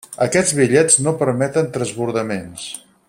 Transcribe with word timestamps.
Aquests 0.25 0.53
bitllets 0.59 0.97
no 1.07 1.13
permeten 1.19 1.71
transbordaments. 1.77 2.67